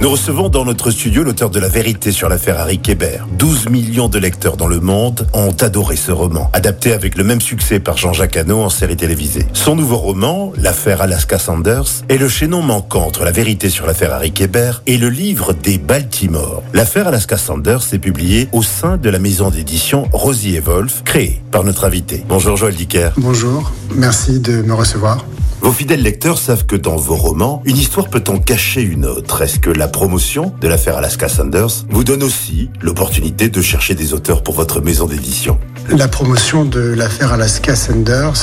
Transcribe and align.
Nous 0.00 0.10
recevons 0.10 0.48
dans 0.48 0.64
notre 0.64 0.92
studio 0.92 1.24
l'auteur 1.24 1.50
de 1.50 1.58
La 1.58 1.66
vérité 1.66 2.12
sur 2.12 2.28
l'affaire 2.28 2.60
Harry 2.60 2.78
Kéber. 2.78 3.18
12 3.36 3.68
millions 3.68 4.08
de 4.08 4.20
lecteurs 4.20 4.56
dans 4.56 4.68
le 4.68 4.78
monde 4.78 5.26
ont 5.32 5.50
adoré 5.60 5.96
ce 5.96 6.12
roman, 6.12 6.50
adapté 6.52 6.92
avec 6.92 7.16
le 7.16 7.24
même 7.24 7.40
succès 7.40 7.80
par 7.80 7.96
Jean-Jacques 7.96 8.36
Hano 8.36 8.60
en 8.60 8.68
série 8.68 8.96
télévisée. 8.96 9.44
Son 9.54 9.74
nouveau 9.74 9.96
roman, 9.96 10.52
L'affaire 10.56 11.02
Alaska 11.02 11.40
Sanders, 11.40 12.04
est 12.08 12.16
le 12.16 12.28
chaînon 12.28 12.62
manquant 12.62 13.06
entre 13.06 13.24
La 13.24 13.32
vérité 13.32 13.70
sur 13.70 13.86
l'affaire 13.86 14.14
Harry 14.14 14.30
Kéber 14.30 14.70
et 14.86 14.98
le 14.98 15.08
livre 15.08 15.52
des 15.52 15.78
Baltimore. 15.78 16.62
L'affaire 16.74 17.08
Alaska 17.08 17.36
Sanders 17.36 17.92
est 17.92 17.98
publiée 17.98 18.48
au 18.52 18.62
sein 18.62 18.98
de 18.98 19.10
la 19.10 19.18
maison 19.18 19.50
d'édition 19.50 20.08
Rosie 20.12 20.54
et 20.54 20.60
Wolf, 20.60 21.02
créée 21.04 21.42
par 21.50 21.64
notre 21.64 21.84
invité. 21.84 22.24
Bonjour 22.28 22.56
Joël 22.56 22.76
Dicker. 22.76 23.10
Bonjour, 23.16 23.72
merci 23.96 24.38
de 24.38 24.62
me 24.62 24.74
recevoir. 24.74 25.24
Vos 25.60 25.72
fidèles 25.72 26.02
lecteurs 26.02 26.38
savent 26.38 26.66
que 26.66 26.76
dans 26.76 26.96
vos 26.96 27.16
romans, 27.16 27.62
une 27.64 27.76
histoire 27.76 28.08
peut 28.08 28.22
en 28.28 28.38
cacher 28.38 28.80
une 28.80 29.04
autre. 29.04 29.42
Est-ce 29.42 29.58
que 29.58 29.70
la 29.70 29.88
promotion 29.88 30.52
de 30.60 30.68
l'affaire 30.68 30.96
Alaska 30.96 31.28
Sanders 31.28 31.84
vous 31.90 32.04
donne 32.04 32.22
aussi 32.22 32.70
l'opportunité 32.80 33.48
de 33.48 33.60
chercher 33.60 33.94
des 33.94 34.14
auteurs 34.14 34.42
pour 34.42 34.54
votre 34.54 34.80
maison 34.80 35.06
d'édition? 35.06 35.58
La 35.90 36.06
promotion 36.06 36.64
de 36.64 36.80
l'affaire 36.80 37.32
Alaska 37.32 37.74
Sanders, 37.74 38.34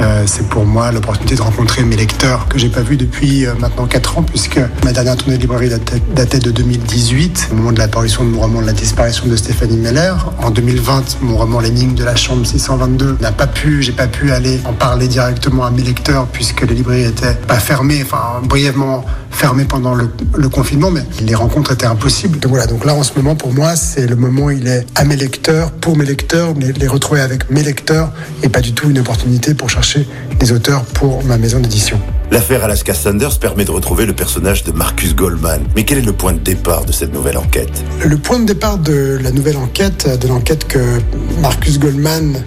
euh, 0.00 0.22
c'est 0.26 0.48
pour 0.48 0.64
moi 0.64 0.90
l'opportunité 0.90 1.36
de 1.36 1.42
rencontrer 1.42 1.82
mes 1.82 1.96
lecteurs 1.96 2.48
que 2.48 2.58
j'ai 2.58 2.70
pas 2.70 2.80
vus 2.80 2.96
depuis 2.96 3.44
euh, 3.44 3.54
maintenant 3.58 3.86
4 3.86 4.18
ans, 4.18 4.22
puisque 4.22 4.58
ma 4.84 4.92
dernière 4.92 5.16
tournée 5.16 5.36
de 5.36 5.42
librairie 5.42 5.68
datait, 5.68 6.38
de 6.38 6.50
2018, 6.50 7.50
au 7.52 7.54
moment 7.56 7.72
de 7.72 7.78
l'apparition 7.78 8.24
de 8.24 8.30
mon 8.30 8.40
roman 8.40 8.62
La 8.62 8.72
disparition 8.72 9.26
de 9.26 9.36
Stéphanie 9.36 9.76
Meller. 9.76 10.14
En 10.42 10.50
2020, 10.50 11.18
mon 11.20 11.36
roman 11.36 11.60
L'énigme 11.60 11.94
de 11.94 12.04
la 12.04 12.16
chambre 12.16 12.46
622 12.46 13.18
n'a 13.20 13.32
pas 13.32 13.46
pu, 13.46 13.82
j'ai 13.82 13.92
pas 13.92 14.06
pu 14.06 14.32
aller 14.32 14.58
en 14.64 14.72
parler 14.72 15.08
directement 15.08 15.66
à 15.66 15.70
mes 15.70 15.82
lecteurs, 15.82 16.26
puisque 16.26 16.47
les 16.66 16.74
librairies 16.74 17.04
étaient 17.04 17.34
pas 17.34 17.58
fermées, 17.58 18.02
enfin 18.02 18.40
brièvement 18.44 19.04
fermées 19.30 19.64
pendant 19.64 19.94
le, 19.94 20.10
le 20.36 20.48
confinement, 20.48 20.90
mais 20.90 21.02
les 21.22 21.34
rencontres 21.34 21.72
étaient 21.72 21.86
impossibles. 21.86 22.38
Donc 22.38 22.50
voilà, 22.50 22.66
donc 22.66 22.84
là 22.84 22.94
en 22.94 23.02
ce 23.02 23.12
moment 23.16 23.36
pour 23.36 23.52
moi 23.52 23.76
c'est 23.76 24.06
le 24.06 24.16
moment 24.16 24.46
où 24.46 24.50
il 24.50 24.66
est 24.66 24.84
à 24.94 25.04
mes 25.04 25.16
lecteurs, 25.16 25.70
pour 25.70 25.96
mes 25.96 26.04
lecteurs, 26.04 26.54
les, 26.58 26.72
les 26.72 26.88
retrouver 26.88 27.20
avec 27.20 27.50
mes 27.50 27.62
lecteurs 27.62 28.12
et 28.42 28.48
pas 28.48 28.60
du 28.60 28.72
tout 28.72 28.90
une 28.90 28.98
opportunité 28.98 29.54
pour 29.54 29.70
chercher 29.70 30.08
des 30.38 30.52
auteurs 30.52 30.82
pour 30.82 31.24
ma 31.24 31.38
maison 31.38 31.60
d'édition. 31.60 32.00
L'affaire 32.30 32.62
Alaska 32.62 32.92
Sanders 32.92 33.38
permet 33.38 33.64
de 33.64 33.70
retrouver 33.70 34.04
le 34.04 34.12
personnage 34.12 34.62
de 34.62 34.70
Marcus 34.70 35.14
Goldman. 35.14 35.62
Mais 35.74 35.84
quel 35.84 35.98
est 35.98 36.02
le 36.02 36.12
point 36.12 36.34
de 36.34 36.38
départ 36.38 36.84
de 36.84 36.92
cette 36.92 37.12
nouvelle 37.14 37.38
enquête? 37.38 37.82
Le 38.04 38.18
point 38.18 38.38
de 38.38 38.44
départ 38.44 38.76
de 38.76 39.18
la 39.22 39.30
nouvelle 39.30 39.56
enquête, 39.56 40.06
de 40.20 40.28
l'enquête 40.28 40.68
que 40.68 41.00
Marcus 41.40 41.78
Goldman 41.78 42.42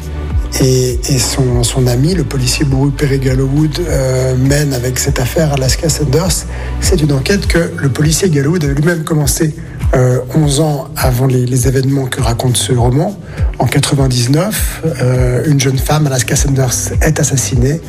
et, 0.60 1.00
son, 1.18 1.88
ami, 1.88 2.14
le 2.14 2.24
policier 2.24 2.66
bourru 2.66 2.92
Perry 2.92 3.20
Gallowwood, 3.20 3.80
euh, 3.80 4.36
mène 4.36 4.74
avec 4.74 5.00
cette 5.00 5.20
affaire 5.20 5.54
Alaska 5.54 5.90
Sanders, 5.90 6.46
c'est 6.82 7.02
une 7.02 7.14
enquête 7.14 7.48
que 7.48 7.72
le 7.78 7.90
policier 7.90 8.30
Gallowwood 8.30 8.64
avait 8.64 8.74
lui-même 8.74 9.04
commencé 9.04 9.56
euh, 9.94 10.20
11 10.34 10.60
ans 10.62 10.88
avant 10.96 11.26
les, 11.26 11.46
les, 11.46 11.68
événements 11.68 12.06
que 12.06 12.22
raconte 12.22 12.56
ce 12.56 12.72
roman. 12.72 13.18
En 13.60 13.66
99, 13.66 14.84
euh, 14.86 15.44
une 15.46 15.60
jeune 15.60 15.78
femme, 15.78 16.08
Alaska 16.08 16.36
Sanders, 16.38 16.94
est 17.02 17.20
assassinée. 17.20 17.82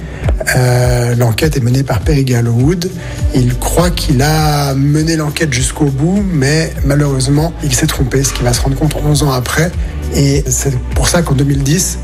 Euh, 0.56 1.14
l'enquête 1.14 1.56
est 1.56 1.60
menée 1.60 1.84
par 1.84 2.00
Perry 2.00 2.24
Gallowwood. 2.24 2.90
Il 3.36 3.56
croit 3.56 3.90
qu'il 3.90 4.20
a 4.20 4.74
mené 4.74 5.14
l'enquête 5.14 5.52
jusqu'au 5.52 5.84
bout, 5.84 6.24
mais 6.32 6.72
malheureusement, 6.84 7.52
il 7.62 7.72
s'est 7.72 7.86
trompé, 7.86 8.24
ce 8.24 8.32
qu'il 8.32 8.44
va 8.44 8.52
se 8.52 8.62
rendre 8.62 8.76
compte 8.76 8.96
11 9.04 9.22
ans 9.22 9.30
après. 9.30 9.70
Et 10.16 10.42
c'est 10.48 10.76
pour 10.96 11.08
ça 11.08 11.22
qu'en 11.22 11.34
2010, 11.34 11.98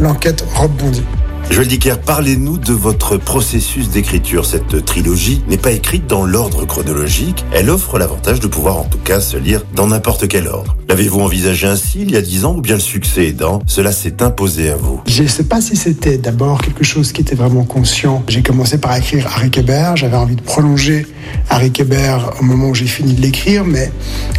l'enquête 0.00 0.44
rebondit. 0.54 1.04
Joël 1.50 1.66
Dicker, 1.66 1.98
parlez-nous 1.98 2.58
de 2.58 2.72
votre 2.72 3.16
processus 3.16 3.88
d'écriture. 3.88 4.44
Cette 4.44 4.84
trilogie 4.84 5.42
n'est 5.48 5.56
pas 5.56 5.72
écrite 5.72 6.06
dans 6.06 6.24
l'ordre 6.24 6.66
chronologique. 6.66 7.44
Elle 7.52 7.70
offre 7.70 7.98
l'avantage 7.98 8.38
de 8.38 8.46
pouvoir 8.46 8.76
en 8.76 8.84
tout 8.84 8.98
cas 8.98 9.20
se 9.20 9.36
lire 9.36 9.64
dans 9.74 9.86
n'importe 9.86 10.28
quel 10.28 10.46
ordre. 10.46 10.76
L'avez-vous 10.88 11.20
envisagé 11.20 11.66
ainsi 11.66 12.00
il 12.02 12.12
y 12.12 12.16
a 12.16 12.22
dix 12.22 12.44
ans 12.44 12.54
ou 12.56 12.60
bien 12.60 12.74
le 12.74 12.80
succès 12.80 13.26
aidant, 13.28 13.60
cela 13.66 13.92
s'est 13.92 14.22
imposé 14.22 14.70
à 14.70 14.76
vous 14.76 15.00
Je 15.06 15.22
ne 15.22 15.28
sais 15.28 15.44
pas 15.44 15.60
si 15.60 15.76
c'était 15.76 16.18
d'abord 16.18 16.62
quelque 16.62 16.84
chose 16.84 17.12
qui 17.12 17.20
était 17.20 17.34
vraiment 17.34 17.64
conscient. 17.64 18.22
J'ai 18.28 18.42
commencé 18.42 18.78
par 18.78 18.96
écrire 18.96 19.26
Harry 19.26 19.50
Kéber. 19.50 19.92
J'avais 19.96 20.16
envie 20.16 20.36
de 20.36 20.42
prolonger 20.42 21.06
Harry 21.50 21.70
Kéber 21.70 22.16
au 22.40 22.44
moment 22.44 22.68
où 22.68 22.74
j'ai 22.74 22.86
fini 22.86 23.14
de 23.14 23.20
l'écrire, 23.20 23.64
mais 23.64 23.90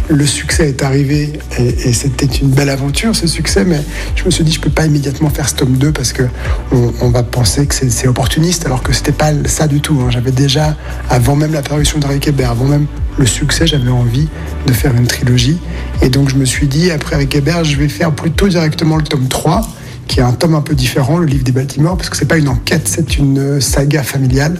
le 0.08 0.26
succès 0.26 0.68
est 0.68 0.82
arrivé 0.82 1.32
et, 1.58 1.92
c'était 1.92 2.26
une 2.26 2.48
belle 2.48 2.70
aventure 2.70 3.14
ce 3.14 3.26
succès. 3.26 3.64
Mais 3.64 3.80
je 4.16 4.24
me 4.24 4.30
suis 4.30 4.44
dit 4.44 4.52
je 4.52 4.60
peux 4.60 4.70
pas 4.70 4.86
immédiatement 4.86 5.30
faire 5.30 5.48
ce 5.48 5.54
tome 5.54 5.76
2 5.76 5.92
parce 5.92 6.12
que 6.12 6.24
on, 6.72 6.99
on 7.00 7.10
va 7.10 7.22
penser 7.22 7.66
que 7.66 7.74
c'est 7.74 8.08
opportuniste, 8.08 8.66
alors 8.66 8.82
que 8.82 8.92
c'était 8.92 9.12
pas 9.12 9.32
ça 9.46 9.66
du 9.66 9.80
tout. 9.80 9.98
Hein. 10.00 10.10
J'avais 10.10 10.32
déjà, 10.32 10.76
avant 11.08 11.36
même 11.36 11.52
l'apparition 11.52 11.98
d'Harry 11.98 12.20
Kéber, 12.20 12.44
avant 12.44 12.66
même 12.66 12.86
le 13.18 13.26
succès, 13.26 13.66
j'avais 13.66 13.90
envie 13.90 14.28
de 14.66 14.72
faire 14.72 14.94
une 14.94 15.06
trilogie. 15.06 15.58
Et 16.02 16.08
donc 16.08 16.30
je 16.30 16.36
me 16.36 16.44
suis 16.44 16.66
dit, 16.66 16.90
après 16.90 17.16
Harry 17.16 17.28
Kéber, 17.28 17.62
je 17.64 17.76
vais 17.76 17.88
faire 17.88 18.12
plutôt 18.12 18.48
directement 18.48 18.96
le 18.96 19.04
tome 19.04 19.28
3 19.28 19.62
qui 20.10 20.18
est 20.18 20.24
un 20.24 20.32
tome 20.32 20.56
un 20.56 20.60
peu 20.60 20.74
différent, 20.74 21.18
le 21.18 21.26
livre 21.26 21.44
des 21.44 21.52
Baltimore, 21.52 21.96
parce 21.96 22.10
que 22.10 22.16
c'est 22.16 22.26
pas 22.26 22.36
une 22.36 22.48
enquête, 22.48 22.88
c'est 22.88 23.16
une 23.16 23.60
saga 23.60 24.02
familiale. 24.02 24.58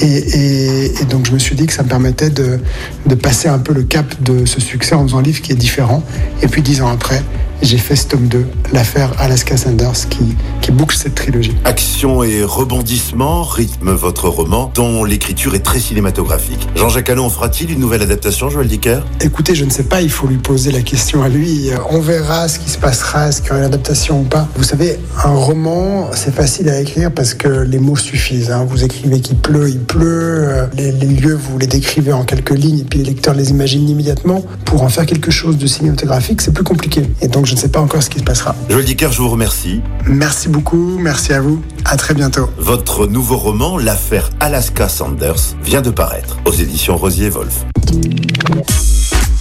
Et, 0.00 0.90
donc 1.10 1.26
je 1.26 1.32
me 1.32 1.38
suis 1.38 1.54
dit 1.54 1.66
que 1.66 1.74
ça 1.74 1.82
me 1.82 1.90
permettait 1.90 2.30
de, 2.30 2.58
de, 3.04 3.14
passer 3.14 3.48
un 3.48 3.58
peu 3.58 3.74
le 3.74 3.82
cap 3.82 4.06
de 4.22 4.46
ce 4.46 4.62
succès 4.62 4.94
en 4.94 5.02
faisant 5.06 5.18
un 5.18 5.22
livre 5.22 5.42
qui 5.42 5.52
est 5.52 5.56
différent. 5.56 6.02
Et 6.42 6.48
puis 6.48 6.62
dix 6.62 6.80
ans 6.80 6.88
après, 6.88 7.22
j'ai 7.62 7.78
fait 7.78 7.96
ce 7.96 8.06
tome 8.06 8.28
2, 8.28 8.46
l'affaire 8.72 9.12
Alaska 9.18 9.56
Sanders, 9.56 10.08
qui, 10.08 10.36
qui 10.60 10.70
boucle 10.70 10.96
cette 10.96 11.14
trilogie. 11.14 11.54
Action 11.64 12.22
et 12.22 12.42
rebondissement 12.44 13.42
rythment 13.42 13.94
votre 13.94 14.28
roman, 14.28 14.70
dont 14.74 15.04
l'écriture 15.04 15.54
est 15.54 15.64
très 15.64 15.80
cinématographique. 15.80 16.68
Jean-Jacques 16.76 17.10
en 17.10 17.28
fera-t-il 17.28 17.72
une 17.72 17.80
nouvelle 17.80 18.02
adaptation, 18.02 18.48
Joël 18.48 18.68
Dicker? 18.68 19.00
Écoutez, 19.20 19.54
je 19.54 19.64
ne 19.64 19.70
sais 19.70 19.82
pas, 19.82 20.00
il 20.00 20.10
faut 20.10 20.26
lui 20.26 20.36
poser 20.36 20.70
la 20.70 20.82
question 20.82 21.22
à 21.22 21.28
lui. 21.28 21.70
On 21.90 22.00
verra 22.00 22.48
ce 22.48 22.58
qui 22.58 22.70
se 22.70 22.78
passera, 22.78 23.28
est-ce 23.28 23.42
qu'il 23.42 23.48
y 23.48 23.52
aura 23.52 23.60
une 23.60 23.66
adaptation 23.66 24.20
ou 24.20 24.24
pas. 24.24 24.46
Vous 24.56 24.62
savez, 24.62 24.98
un 25.24 25.34
roman, 25.34 26.10
c'est 26.14 26.34
facile 26.34 26.68
à 26.68 26.80
écrire 26.80 27.10
parce 27.12 27.34
que 27.34 27.48
les 27.48 27.78
mots 27.78 27.96
suffisent. 27.96 28.50
Hein. 28.50 28.66
Vous 28.68 28.84
écrivez 28.84 29.20
qu'il 29.20 29.36
pleut, 29.36 29.68
il 29.68 29.80
pleut. 29.80 30.68
Les, 30.76 30.92
les, 30.92 31.06
lieux, 31.06 31.34
vous 31.34 31.58
les 31.58 31.66
décrivez 31.66 32.12
en 32.12 32.24
quelques 32.24 32.56
lignes 32.56 32.80
et 32.80 32.84
puis 32.84 33.00
les 33.00 33.06
lecteurs 33.06 33.34
les 33.34 33.50
imaginent 33.50 33.88
immédiatement. 33.88 34.44
Pour 34.64 34.82
en 34.82 34.88
faire 34.88 35.06
quelque 35.06 35.30
chose 35.30 35.58
de 35.58 35.66
cinématographique, 35.66 36.40
c'est 36.40 36.52
plus 36.52 36.64
compliqué. 36.64 37.02
Et 37.20 37.28
donc, 37.28 37.47
je 37.48 37.54
ne 37.54 37.58
sais 37.58 37.70
pas 37.70 37.80
encore 37.80 38.02
ce 38.02 38.10
qui 38.10 38.18
se 38.18 38.24
passera. 38.24 38.54
Joël 38.68 38.84
Dicker, 38.84 39.10
je 39.10 39.22
vous 39.22 39.30
remercie. 39.30 39.80
Merci 40.06 40.50
beaucoup, 40.50 40.98
merci 40.98 41.32
à 41.32 41.40
vous. 41.40 41.62
À 41.86 41.96
très 41.96 42.12
bientôt. 42.12 42.50
Votre 42.58 43.06
nouveau 43.06 43.38
roman, 43.38 43.78
L'affaire 43.78 44.28
Alaska 44.38 44.86
Sanders, 44.86 45.56
vient 45.62 45.80
de 45.80 45.90
paraître 45.90 46.36
aux 46.44 46.52
éditions 46.52 46.98
Rosier 46.98 47.30
Wolf. 47.30 47.64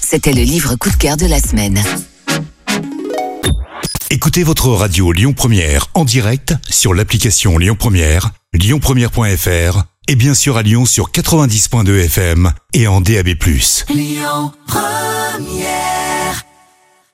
C'était 0.01 0.31
le 0.31 0.43
livre 0.43 0.75
coup 0.75 0.89
de 0.89 0.95
cœur 0.95 1.17
de 1.17 1.25
la 1.25 1.39
semaine. 1.39 1.83
Écoutez 4.09 4.43
votre 4.43 4.69
radio 4.69 5.11
Lyon 5.11 5.33
Première 5.33 5.87
en 5.93 6.05
direct 6.05 6.53
sur 6.69 6.93
l'application 6.93 7.57
Lyon 7.57 7.75
Première, 7.77 8.31
lyonpremière.fr 8.53 9.83
et 10.07 10.15
bien 10.15 10.33
sûr 10.33 10.55
à 10.55 10.61
Lyon 10.61 10.85
sur 10.85 11.11
90.2 11.11 12.05
FM 12.05 12.53
et 12.73 12.87
en 12.87 13.01
DAB+. 13.01 13.35
Lyon 13.89 14.53
Première 14.65 15.96